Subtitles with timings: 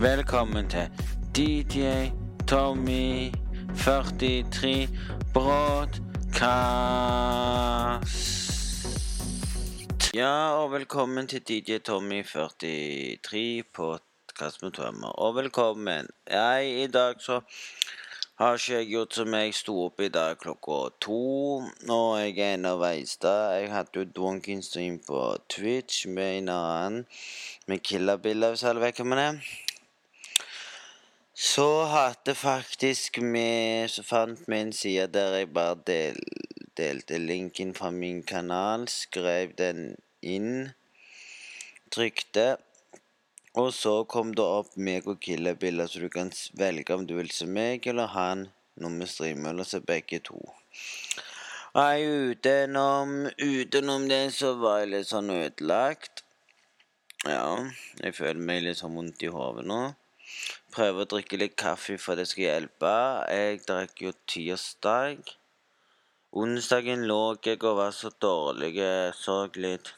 [0.00, 0.90] Velkommen til
[1.36, 2.10] DJ
[2.48, 3.32] Tommy
[3.76, 4.88] 43
[5.32, 6.04] Broadcast.
[10.14, 15.08] Ja, og velkommen til DJ Tommy 43 Podcast med Tømmer.
[15.08, 16.06] Og velkommen.
[16.30, 17.40] Jeg, I dag så
[18.38, 21.62] har ikke jeg gjort som jeg sto opp i dag klokka to.
[21.88, 23.28] Og jeg er underveis da.
[23.56, 27.06] Jeg hadde jo Drunken Stream på Twitch med en annen.
[27.66, 29.65] Med Killer-bilder, hvis alle vet hvem det er.
[31.38, 36.16] Så hadde faktisk vi Så fant vi en side der jeg bare del,
[36.80, 38.86] delte linken fra min kanal.
[38.88, 40.70] Skrev den inn.
[41.92, 42.56] Trykte.
[43.52, 47.28] Og så kom det opp meg og Killer-bilder, så du kan velge om du vil
[47.32, 48.48] se meg eller han
[48.80, 50.40] når vi streamer, eller se begge to.
[51.76, 56.24] Nei, utenom, utenom det så var jeg litt sånn ødelagt.
[57.28, 57.60] Ja,
[58.00, 59.82] jeg føler meg litt sånn vondt i hodet nå.
[60.76, 62.88] Prøver å drikke litt kaffe for det skal hjelpe.
[63.32, 65.22] Jeg drakk jo tirsdag.
[66.36, 68.74] Onsdagen lå jeg og var så dårlig.
[68.76, 69.94] Jeg Så litt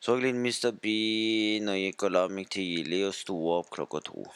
[0.00, 0.76] Så litt Mr.
[0.82, 4.26] Bean og gikk og la meg tidlig og sto opp klokka to.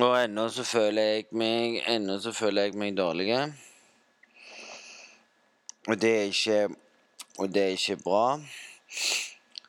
[0.00, 3.30] Og ennå så føler jeg meg Ennå så føler jeg meg dårlig.
[5.88, 6.87] Og det er ikke
[7.38, 8.24] Og det er ikke bra.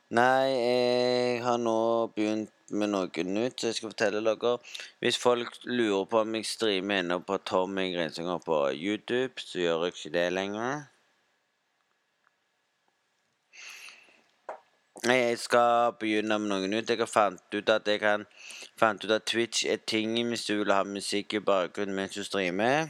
[0.10, 1.80] Nei, jeg har nå
[2.16, 4.56] begynt med noe nytt, så jeg skal fortelle dere.
[5.04, 9.86] Hvis folk lurer på om jeg streamer inne på Tommy Grensinger på YouTube, så gjør
[9.86, 10.82] jeg ikke det lenger.
[15.06, 16.90] Jeg skal begynne med noe nytt.
[16.90, 18.26] Jeg har fant ut at jeg kan
[18.80, 22.24] fant ut at Twitch er ting hvis du vil ha musikk i bakgrunnen mens du
[22.26, 22.90] streamer.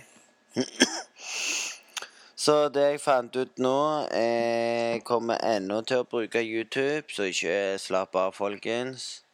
[2.40, 3.78] Så det jeg fant ut nå
[4.16, 9.26] Jeg kommer ennå til å bruke YouTube, så ikke slapp av, folkens.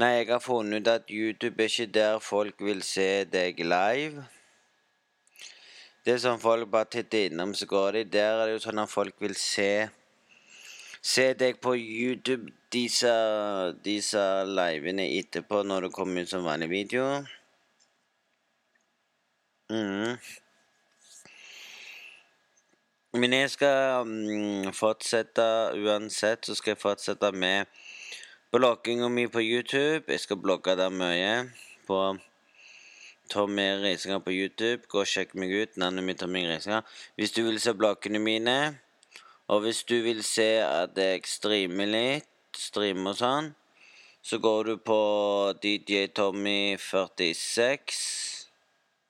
[0.00, 4.24] Nei, jeg har funnet ut at YouTube er ikke der folk vil se deg live.
[6.02, 8.04] Det er sånn folk bare titter innom, så går de.
[8.16, 9.90] Der er det jo sånn at folk vil se
[11.02, 13.10] Se deg på YouTube, disse,
[13.82, 17.08] disse livene etterpå når det kommer ut som vanlig video.
[19.66, 20.41] Mhm.
[23.12, 25.44] Men jeg skal mm, fortsette
[25.76, 27.68] uansett, så skal jeg fortsette med
[28.52, 30.08] blogginga mi på YouTube.
[30.08, 31.50] Jeg skal blogge der mye.
[31.86, 32.16] På
[33.28, 34.88] Tommy Reisinger på YouTube.
[34.88, 35.76] Gå og sjekk meg ut.
[35.76, 36.88] Navnet mitt er Tommy Reisinger.
[37.20, 38.56] Hvis du vil se bloggene mine,
[39.48, 43.54] og hvis du vil se at jeg streamer litt, streamer og sånn,
[44.24, 45.00] så går du på
[45.60, 48.04] DJ Tommy 46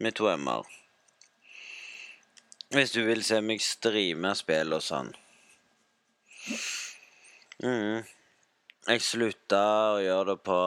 [0.02, 0.81] med to m-er.
[2.72, 5.10] Hvis du vil se meg streame spill og sånn.
[7.60, 8.00] Mm.
[8.88, 9.60] Jeg slutta
[9.92, 10.60] å gjøre det på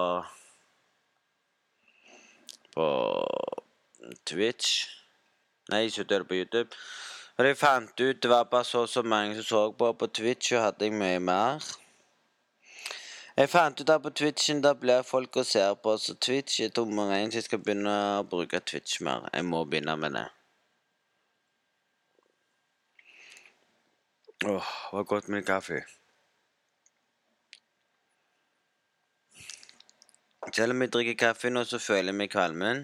[2.75, 2.85] På
[4.29, 4.85] Twitch.
[5.71, 6.77] Nei, jeg slutta det på YouTube.
[7.35, 10.11] For jeg fant ut det var bare så og så mange som så på på
[10.21, 11.65] Twitch, og hadde jeg mye mer.
[13.35, 16.71] Jeg fant ut at på Twitchen da blir folk og ser på, så Twitch er
[16.77, 19.25] nummer én, så jeg skal begynne å bruke Twitch mer.
[19.33, 20.27] Jeg må begynne med det.
[24.45, 25.79] Åh, hva godt med kaffe.
[30.53, 32.83] Selv om jeg drikker kaffe nå, så føler jeg meg kvalmen.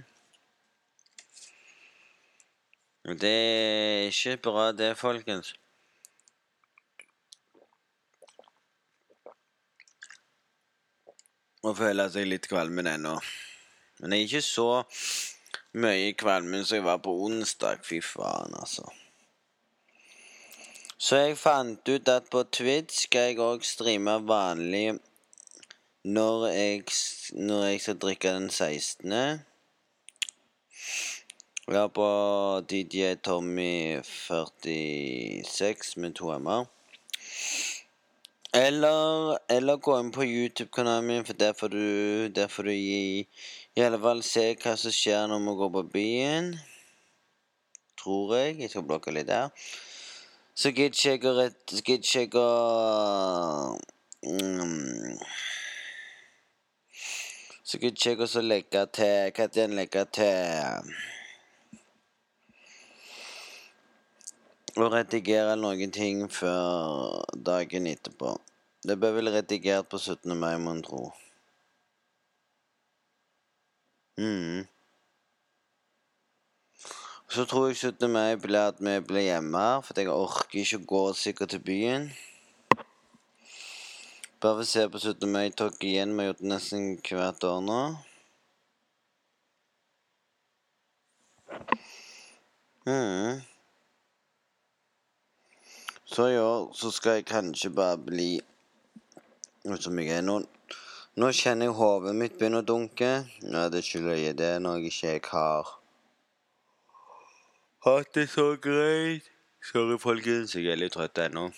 [3.05, 5.51] Og det er ikke bra, det, folkens.
[11.61, 13.13] Å føle seg litt kvalmen ennå.
[14.01, 14.67] Men jeg er ikke så
[15.77, 17.85] mye kvalmen som jeg var på onsdag.
[17.85, 18.89] Fy faen, altså.
[21.01, 24.99] Så jeg fant ut at på Twitch skal jeg òg streame vanlig
[26.05, 26.83] når jeg,
[27.33, 29.15] når jeg skal drikke den 16.
[31.73, 32.07] Ja, på
[32.69, 36.69] DJ Tommy 46 med to m-er.
[38.53, 41.85] Eller, eller gå inn på YouTube-kanalen min, for der får du,
[42.29, 43.25] der får du gi,
[43.73, 46.57] i alle fall se hva som skjer når vi går på byen.
[47.97, 48.59] Tror jeg.
[48.61, 49.49] Jeg skal blokke litt der.
[50.61, 52.49] Så gidder ikke jeg å rett- gidder ikke jeg å
[54.29, 55.15] mm,
[57.65, 60.91] Så gidder ikke jeg å legge til Hva heter den legge til
[64.77, 68.35] Å redigere noen ting før dagen etterpå.
[68.85, 70.37] Det ble vel redigert på 17.
[70.37, 71.01] mai, mon tro.
[74.21, 74.61] Mm.
[77.31, 78.11] Så tror jeg 17.
[78.11, 82.09] mai blir at vi blir hjemme for jeg orker ikke å gå sikkert til byen.
[84.43, 85.29] Bare for å se på 17.
[85.31, 86.11] mai-tog igjen.
[86.11, 87.79] Vi har gjort det nesten hvert år nå.
[92.91, 93.39] Mm.
[96.11, 98.31] Så i år så skal jeg kanskje bare bli
[99.79, 100.41] som jeg er nå.
[101.15, 103.21] Nå kjenner jeg hodet mitt begynner å dunke.
[103.39, 105.77] Ja, det ikke løye, det er noe ikke jeg har
[107.85, 109.27] hatt det så greit.
[109.61, 111.51] Sorry, folkens, jeg er litt trøtt ennå.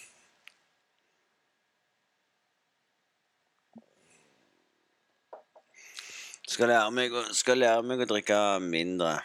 [6.48, 9.16] Skal lære, meg, skal lære meg å drikke mindre.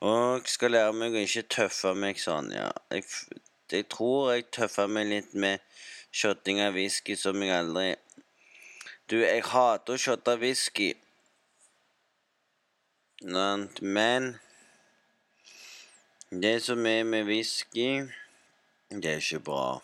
[0.00, 2.70] Og skal lære meg å ikke tøffe meg sånn, ja.
[2.90, 3.04] Jeg,
[3.70, 5.60] jeg tror jeg tøffa meg litt med
[6.10, 7.92] shotting av whisky som jeg aldri
[9.06, 10.92] Du, jeg hater å shotte whisky.
[13.20, 13.68] Men
[16.30, 18.06] det som er med whisky,
[18.90, 19.80] det er ikke bra.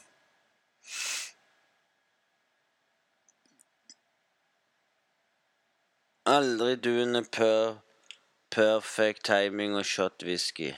[6.27, 7.79] Aldri under per
[8.51, 10.73] perfect timing og shot whisky.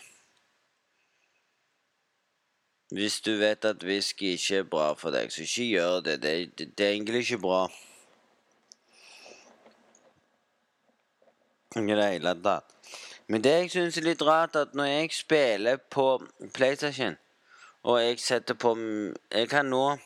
[2.90, 6.16] Hvis du vet at whisky ikke er bra for deg, så ikke gjør det.
[6.22, 7.60] Det, det, det er egentlig ikke bra.
[11.76, 12.74] I det hele tatt.
[13.28, 16.04] Men det jeg syns er litt rart, at når jeg spiller på
[16.54, 17.16] PlayStation,
[17.82, 18.76] og jeg setter på
[19.32, 19.98] Jeg kan nå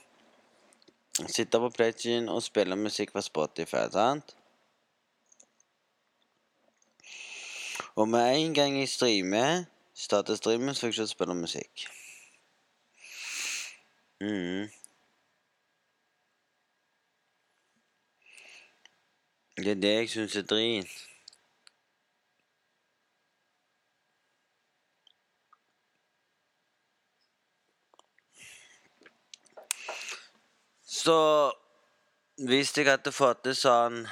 [1.29, 4.37] sitte på PlayStation og spille musikk på Spotify, sant?
[7.95, 9.65] Og med en gang jeg streamer,
[9.95, 11.87] starter streamen, så får jeg ikke spille musikk.
[14.21, 14.69] Mm.
[19.57, 21.12] Det er det jeg syns er drit.
[31.03, 31.19] Så
[32.47, 34.05] hvis jeg hadde fått det sånn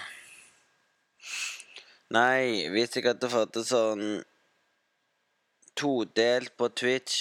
[2.11, 4.07] Nei, hvis jeg hadde fått det sånn
[5.79, 7.19] todelt på Twitch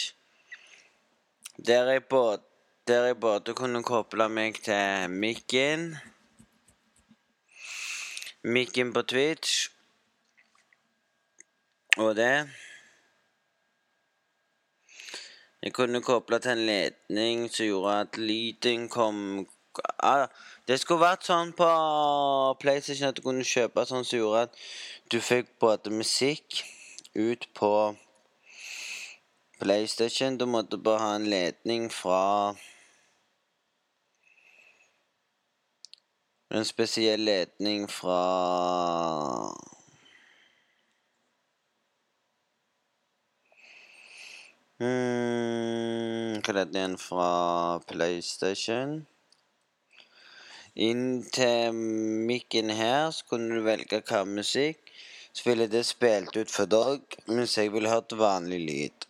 [1.70, 2.42] Der jeg både,
[2.90, 5.92] der jeg både kunne koble meg til mikken
[8.58, 9.68] Mikken på Twitch
[12.00, 12.48] og det.
[15.60, 19.18] Jeg kunne koble til en ledning som gjorde at lyden kom
[20.04, 20.28] ah,
[20.68, 21.70] Det skulle vært sånn på
[22.62, 24.60] PlayStation at du kunne kjøpe sånn som gjorde at
[25.12, 26.64] du fikk både musikk
[27.16, 27.74] ut på
[29.60, 30.38] PlayStation.
[30.38, 32.56] Du måtte bare ha en ledning fra
[36.50, 38.22] En spesiell ledning fra
[44.80, 47.30] Hmm, hva er det igjen fra
[47.90, 48.94] PlayStation?
[50.80, 54.80] Inn til mikken her så kunne du velge hva musikk.
[55.36, 59.06] Så ville det spilt ut for deg, mens jeg ville hørt vanlig lyd.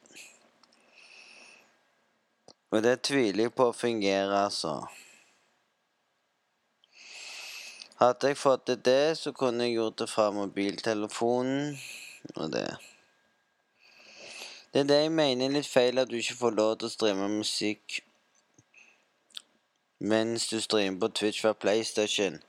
[2.74, 4.74] Og det tviler jeg på å fungere, altså.
[8.02, 11.74] Hadde jeg fått til det, så kunne jeg gjort det fra mobiltelefonen
[12.36, 12.68] og det.
[14.74, 16.94] Det er det jeg mener er litt feil, at du ikke får lov til å
[16.94, 18.02] streame musikk
[20.00, 22.40] mens du streamer på Twitch fra PlayStation.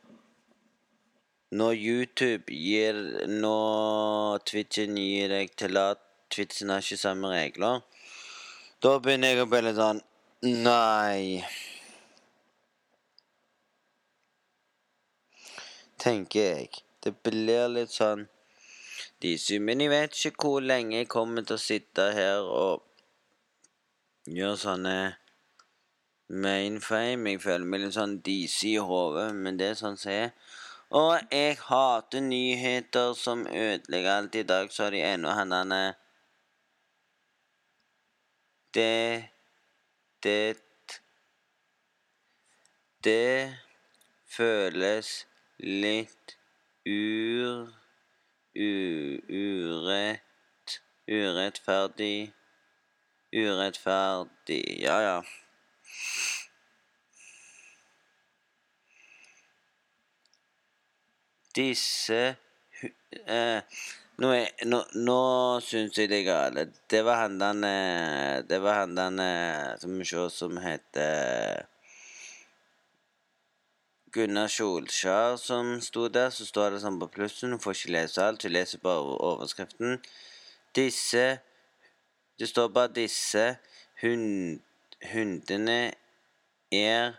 [1.50, 2.94] Når YouTube gir
[3.26, 5.98] Når Twitchen gir deg tillat
[6.30, 7.80] Twitchen har ikke samme regler.
[8.82, 10.02] Da begynner jeg å bli sånn
[10.46, 11.42] Nei.
[16.00, 16.84] Tenker jeg.
[17.02, 18.28] Det blir litt sånn
[19.20, 19.58] DC.
[19.58, 22.86] Men jeg vet ikke hvor lenge jeg kommer til å sitte her og
[24.30, 24.96] gjøre sånne
[26.30, 27.34] mainframe.
[27.34, 30.30] Jeg føler meg litt sånn DC i hodet, men det er sånn som er.
[30.90, 34.34] Og jeg hater nyheter som ødelegger alt.
[34.34, 35.54] I dag så har de ennå han
[38.74, 39.30] Det
[40.22, 40.56] Det
[43.02, 43.54] Det
[44.26, 45.26] føles
[45.58, 46.36] litt
[46.86, 47.74] ur
[49.30, 50.22] urett
[51.08, 52.32] Urettferdig
[53.32, 55.22] Urettferdig Ja, ja.
[61.54, 62.36] Disse
[63.26, 63.62] eh,
[64.20, 64.28] Nå,
[64.68, 65.20] nå, nå
[65.64, 66.66] syns jeg det er gale.
[66.92, 69.22] Det var han den eh, Det var han den
[69.80, 71.64] som vi ser som heter
[74.12, 76.32] Gunnar Kjolskjær som sto der.
[76.34, 77.54] Så står det sånn på plussen.
[77.54, 78.42] Hun får ikke lese alt.
[78.42, 80.00] hun leser bare overskriften.
[80.74, 81.40] Disse
[82.38, 83.42] Det står bare disse
[84.00, 84.60] hund,
[85.12, 85.92] hundene
[86.70, 87.14] er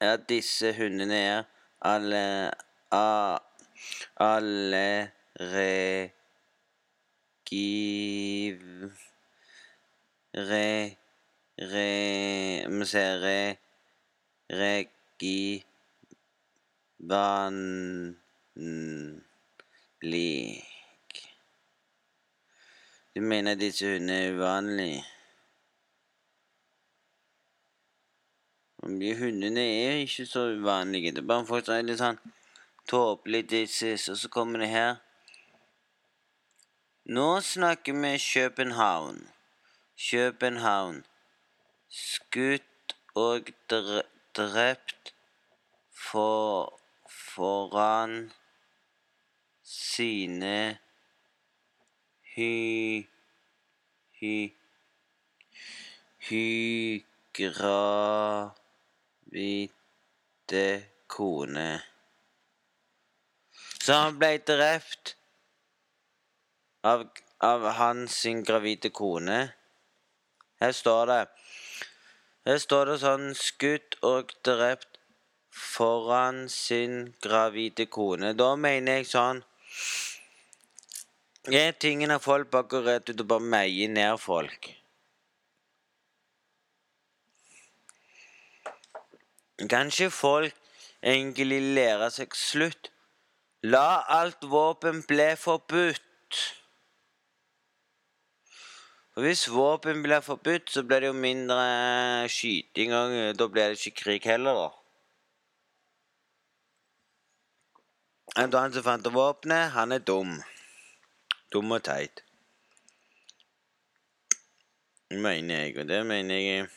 [0.00, 1.44] Ja, disse hundene er
[1.80, 2.50] alle
[2.90, 3.36] a,
[4.16, 6.12] alle regiv...
[10.32, 10.96] Re...
[11.58, 12.64] Re...
[12.66, 13.58] Vi ser re...
[14.48, 15.64] Regi...
[16.98, 18.29] Vanlig.
[23.20, 25.00] Du mener disse hundene er uvanlige?
[29.00, 31.12] De hundene er ikke så uvanlige.
[31.12, 32.16] Det er bare folk som er litt sånn
[32.88, 34.96] tåpelige disses, og så kommer det her.
[37.12, 39.22] Nå snakker vi København.
[40.08, 41.04] København.
[42.00, 45.12] Skutt og dre drept
[46.08, 46.72] for,
[47.04, 48.30] foran
[49.60, 50.78] sine
[52.36, 53.06] hy...
[54.20, 54.34] hy...
[56.30, 57.86] hygravide
[61.08, 61.70] kone.
[63.80, 65.16] Så han ble drept
[66.84, 67.06] av,
[67.40, 69.40] av hans gravide kone.
[70.60, 71.22] Her står det
[72.46, 74.98] Her står det sånn skutt og drept
[75.50, 78.32] foran sin gravide kone.
[78.36, 79.42] Da mener jeg sånn
[81.48, 84.70] er tingen at folk bare går rett ut og bare meier ned folk.
[89.68, 90.56] Kan ikke folk
[91.02, 92.90] egentlig lære seg slutt?
[93.62, 96.36] La alt våpen bli forbudt.
[99.12, 103.80] For Hvis våpen blir forbudt, så blir det jo mindre skyting, og da blir det
[103.80, 104.68] ikke krig heller, da.
[108.38, 110.38] En annen som fant våpenet, han er dum.
[111.52, 112.20] Dum og teit.
[115.10, 116.68] Mener jeg, og det mener jeg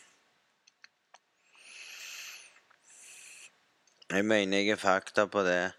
[4.09, 5.71] Jeg mener jeg er fakta på det.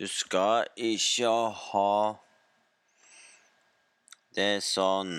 [0.00, 1.92] Du skal ikke ha
[4.36, 5.14] det sånn.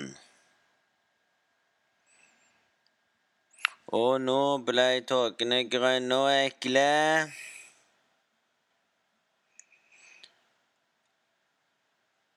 [3.92, 6.86] Og nå ble tåkene grønne og ekle.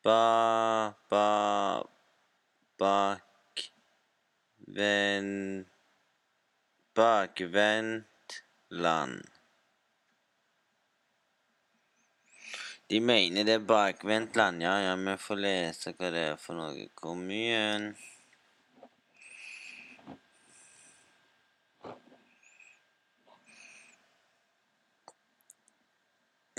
[0.06, 1.84] Ba, ba,
[2.78, 3.72] bak,
[4.68, 5.66] ven,
[6.94, 9.26] bakvendt land.
[12.86, 14.62] De mener det er bakvendt land.
[14.62, 16.86] Ja, ja, vi får lese hva det er for noe.
[16.94, 17.90] Kom igjen.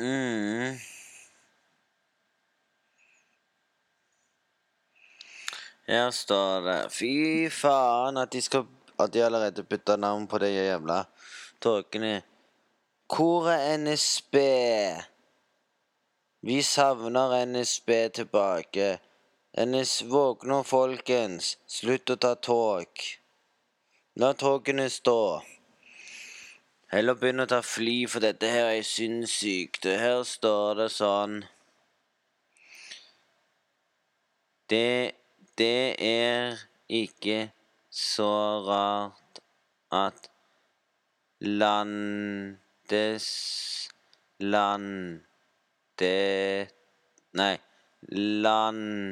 [0.02, 0.95] Mm.
[5.86, 8.66] Her står det Fy faen at de skal
[8.98, 11.04] At de allerede bytta navn på de jævla
[11.60, 12.22] togene.
[13.06, 14.36] Hvor er NSB?
[16.40, 18.98] Vi savner NSB tilbake.
[19.58, 21.58] NS Våkne, folkens.
[21.66, 23.04] Slutt å ta tog.
[24.16, 25.42] La togene stå.
[26.92, 29.88] Heller begynn å ta fly, for dette her er sinnssykt.
[29.88, 31.42] Her står det sånn
[34.70, 35.14] Det,
[35.58, 36.56] det er
[36.88, 37.50] ikke
[37.90, 39.40] så rart
[39.92, 40.30] at
[41.40, 43.28] landes
[44.40, 45.22] landet
[47.36, 47.56] Nei,
[48.08, 49.02] landets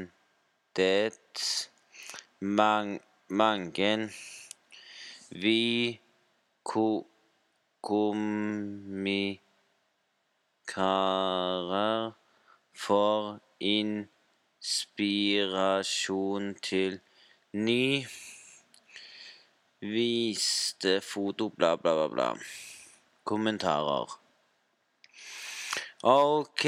[2.41, 4.11] mang, mange
[5.31, 6.01] vi
[6.65, 7.07] ko
[7.83, 9.33] komikarer
[12.75, 13.41] får
[14.64, 16.94] inspirasjon til
[17.52, 18.06] ny
[19.85, 22.28] viste foto, bla, bla, bla, bla.
[23.28, 24.09] Kommentarer.
[26.02, 26.64] OK.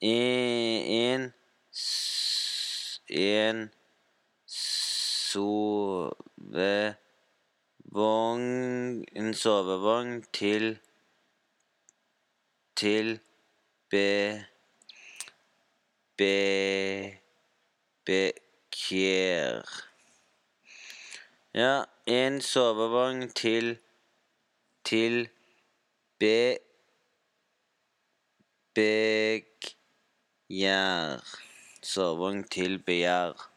[0.00, 1.32] En
[3.08, 3.70] En
[4.46, 6.04] sovevogn
[9.12, 10.78] En sovevogn til
[12.76, 13.20] til
[13.90, 14.55] be
[16.16, 17.20] be
[18.06, 19.66] Bekjær.
[21.54, 23.78] Ja, en sovevogn til
[24.84, 25.28] til
[26.18, 26.58] be
[28.74, 29.74] Begjær.
[31.82, 33.50] Sovevogn til begjær.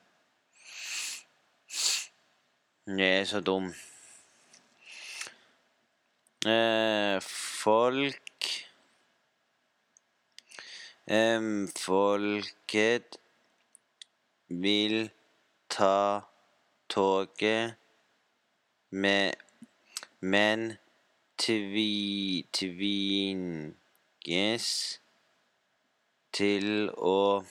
[2.87, 3.73] Jeg er så dum.
[6.47, 7.21] Eh,
[7.61, 8.28] folk
[11.77, 13.17] folket
[14.47, 15.09] vil
[15.69, 16.21] ta
[16.89, 17.75] toget,
[18.91, 20.77] men
[21.37, 23.79] tvi, tvinges
[26.31, 27.43] til å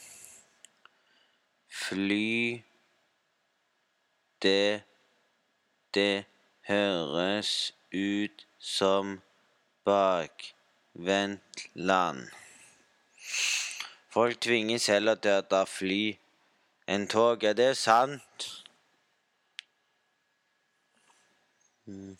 [1.82, 2.62] fly.
[4.38, 4.82] Det,
[5.94, 6.24] det
[6.70, 9.20] høres ut som
[9.88, 12.47] bakvendtland.
[14.10, 16.18] Folk tvinges heller til å ta fly
[16.88, 17.44] enn tog.
[17.44, 18.64] Er det sant?
[21.88, 22.16] Mm.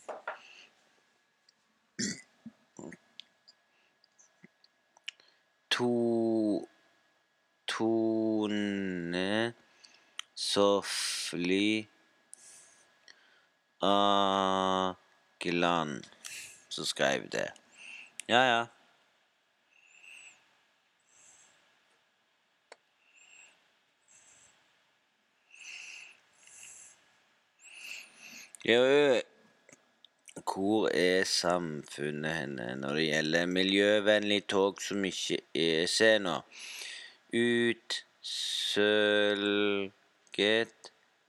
[5.79, 5.93] To
[7.69, 9.55] Tone
[10.35, 11.89] Sofli
[13.83, 14.97] Ageland
[16.69, 17.53] som skrev det.
[18.27, 18.67] Ja, ja.
[28.67, 28.83] Jo,
[30.43, 36.19] hvor er samfunnet henne når det gjelder miljøvennlig tog som ikke er Se.
[37.39, 37.95] Utsølget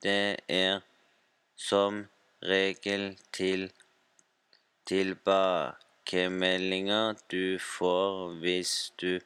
[0.02, 0.82] det er
[1.54, 2.10] som
[2.42, 3.70] regel til
[4.90, 9.20] tilbakemeldinger du får hvis du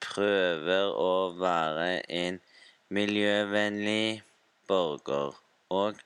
[0.00, 2.40] prøver å være en
[2.88, 4.24] miljøvennlig
[4.64, 5.36] borger
[5.68, 6.00] og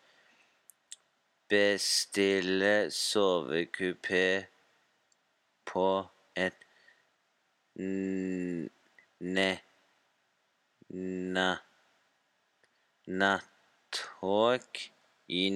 [1.48, 4.46] bestille sovekupé
[5.66, 6.66] på et
[9.20, 9.50] ne
[11.34, 11.56] na
[13.06, 14.78] nattog
[15.28, 15.46] i,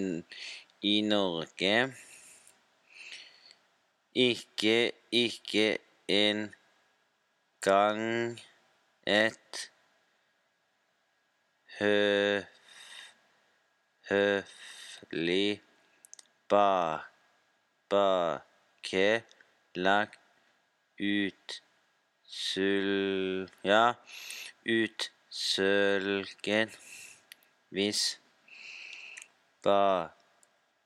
[0.83, 1.95] i Norge.
[4.15, 5.79] Ikke, ikke
[6.09, 6.55] en
[7.61, 8.41] gang
[9.07, 9.71] et
[11.79, 12.45] høf,
[14.11, 15.61] høflig
[16.51, 17.05] ba,
[17.89, 18.43] ba,
[18.83, 19.23] ke,
[19.77, 20.09] lag,
[20.99, 21.61] ut,
[22.27, 23.95] sul, Ja,
[24.67, 26.75] ut, sølgen,
[27.71, 28.03] vis,
[29.63, 30.11] ba,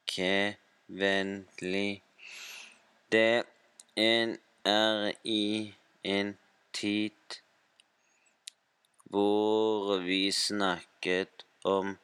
[0.06, 0.56] ke,
[0.88, 2.02] vennlig,
[3.12, 3.44] det
[3.96, 6.36] en er i en
[6.72, 7.40] tid
[9.08, 11.96] hvor vi snakket om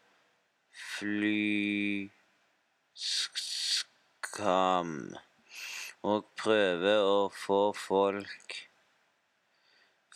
[3.00, 4.90] flyskam
[6.04, 8.56] og prøve å få folk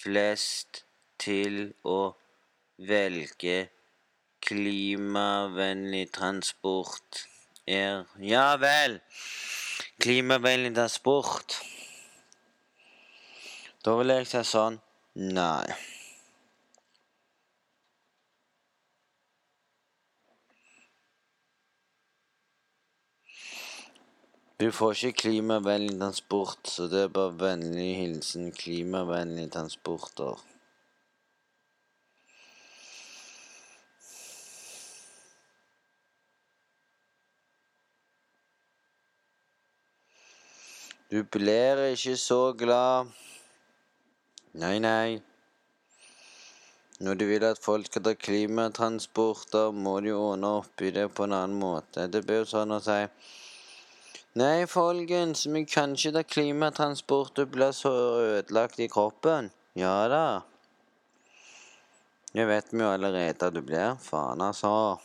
[0.04, 0.84] flest
[1.20, 2.14] til å
[2.90, 3.68] velge
[4.44, 7.24] klimavennlig transport
[7.64, 9.00] er Ja vel!
[10.04, 11.56] Klimavennlig transport.
[13.84, 14.80] Da vil jeg si sånn
[15.14, 15.93] Nei.
[24.60, 30.38] Du får ikke klimavennlig transport, så det er bare vennlig hilsen klimavennlige transporter.
[41.10, 43.10] Du blir ikke så glad.
[44.54, 45.18] Nei, nei.
[47.02, 51.26] Når du vil at folk skal ta klimatransporter, må du ordne opp i det på
[51.26, 52.06] en annen måte.
[52.06, 53.02] Det blir jo sånn å si
[54.34, 59.52] Nei, folkens, men kan ikke ta klimatransport, blir så ødelagt i kroppen.
[59.78, 60.24] Ja da.
[62.34, 63.94] Det vet vi jo allerede at du blir.
[64.02, 64.98] Faen, altså.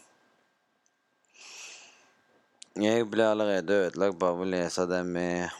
[2.81, 5.53] Jeg blir allerede ødelagt bare ved å lese det med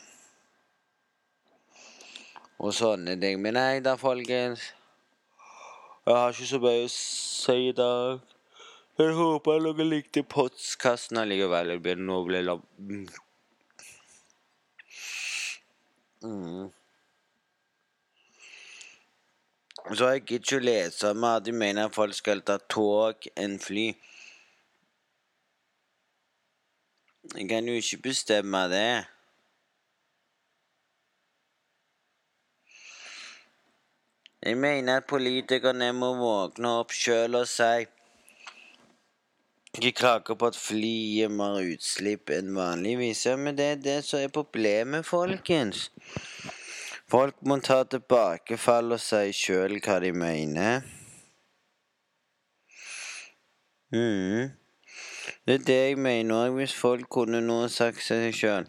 [2.58, 3.38] og sånne ting.
[3.38, 4.66] Men nei da, folkens.
[6.10, 8.36] Jeg har ikke så mye å si i dag.
[8.98, 11.76] Jeg håper dere likte postkassen allikevel.
[11.76, 12.48] Det blir noe ble
[16.24, 16.70] mm.
[19.96, 23.26] Så jeg gidder ikke å lese om at De mener at folk skal ta tog
[23.40, 23.88] enn fly.
[27.36, 29.06] Jeg kan jo ikke bestemme det.
[34.44, 37.88] Jeg mener at politikerne må våkne opp sjøl og si
[39.80, 43.26] De klager på at fly gir mer utslipp enn vanligvis.
[43.30, 45.88] Ja, men det er det som er problemet, folkens.
[47.10, 50.84] Folk må ta tilbakefall og si sjøl hva de mener.
[53.96, 54.52] Mm.
[55.46, 58.68] Det er det jeg mener òg, hvis folk kunne nå sagt seg sjøl.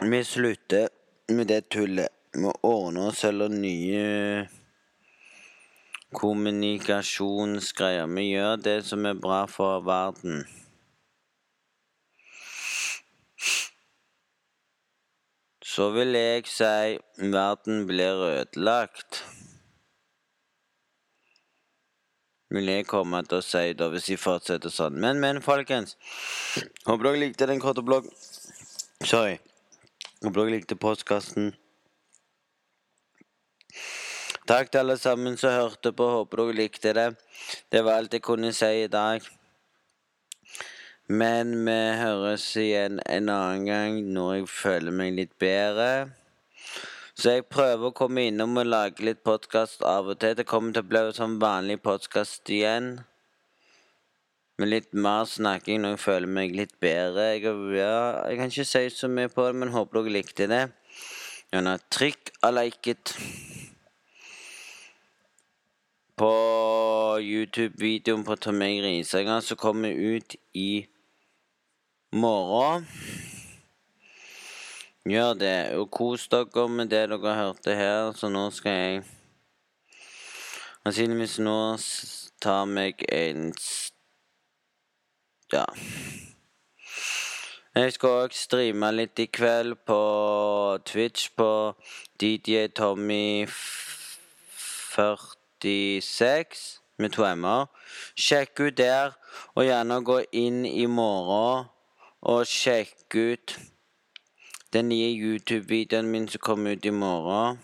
[0.00, 0.88] vi slutter
[1.28, 2.08] med det tullet.
[2.32, 4.48] Vi ordner oss eller nye
[6.14, 8.06] kommunikasjonsgreier.
[8.06, 10.46] Vi gjør det som er bra for verden.
[15.64, 16.98] Så vil jeg si
[17.32, 19.24] verden blir ødelagt.
[22.50, 24.96] Vil jeg komme til å si da, hvis jeg fortsetter sånn.
[24.96, 25.98] Men, men, folkens.
[26.86, 28.08] Håper dere likte den korte blogg...
[29.04, 29.36] Sorry.
[30.24, 31.52] Håper dere likte postkassen.
[34.48, 36.04] Takk til alle sammen som hørte på.
[36.08, 37.08] Håper dere likte det.
[37.68, 39.20] Det var alt jeg kunne si i dag.
[41.08, 45.90] Men vi høres igjen en annen gang når jeg føler meg litt bedre.
[47.12, 50.32] Så jeg prøver å komme innom og lage litt podkast av og til.
[50.40, 52.94] Det kommer til å bli sånn vanlig podkast igjen.
[54.56, 57.34] Med litt mer snakking når jeg føler meg litt bedre.
[57.36, 60.64] Jeg, ja, jeg kan ikke si så mye på det, men håper dere likte det.
[61.52, 63.16] Gjerne trykk og like it
[66.18, 70.86] på YouTube-videoen på Tommy Grisanger som kommer ut i
[72.12, 72.88] morgen.
[75.06, 78.12] Gjør det, og kos dere med det dere hørte her.
[78.12, 79.04] Så nå skal jeg
[80.88, 81.76] Sannsynligvis nå
[82.40, 83.52] tar meg en
[85.52, 85.64] Ja.
[87.76, 89.98] Jeg skal òg streame litt i kveld på
[90.88, 91.50] Twitch på
[92.20, 93.46] DJ Tommy
[95.62, 97.66] 46 med to m-er.
[98.16, 99.16] Sjekk ut der,
[99.54, 101.68] og gjerne gå inn i morgen
[102.22, 103.58] og sjekk ut
[104.72, 107.58] den nye YouTube-videoen min som kommer ut i morgen.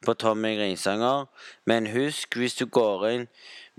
[0.00, 1.26] På Tommy Grisanger.
[1.66, 3.26] Men husk, hvis du går inn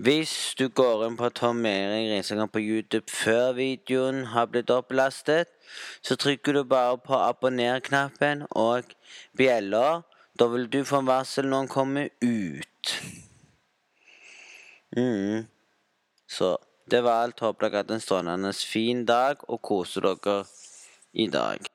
[0.02, 1.72] Hvis du går inn på Tommy
[2.08, 5.46] Grisanger på YouTube før videoen har blitt opplastet,
[6.02, 8.82] så trykker du bare på abonner-knappen og
[9.38, 10.02] bjella.
[10.38, 12.94] Da vil du få varsel når den kommer ut.
[14.96, 15.46] Mm.
[16.28, 16.56] Så
[16.90, 17.40] det var alt.
[17.40, 20.42] Håper dere hadde en strålende fin dag og koser dere
[21.12, 21.71] i dag.